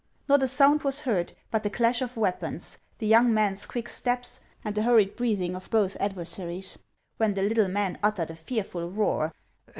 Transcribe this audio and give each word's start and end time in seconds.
Xot 0.27 0.41
a 0.41 0.47
sound 0.47 0.81
was 0.81 1.01
heard 1.01 1.33
but 1.51 1.61
the 1.61 1.69
clash 1.69 2.01
of 2.01 2.17
weapons, 2.17 2.79
the 2.97 3.05
young 3.05 3.31
man's 3.31 3.67
quick 3.67 3.87
steps, 3.87 4.41
and 4.65 4.73
the 4.73 4.81
hurried 4.81 5.15
breathing 5.15 5.55
of 5.55 5.69
both 5.69 5.95
adversaries, 5.99 6.79
when 7.17 7.35
the 7.35 7.43
little 7.43 7.67
man 7.67 7.99
uttered 8.01 8.31
a 8.31 8.35
fearful 8.35 8.89
roar. 8.89 9.31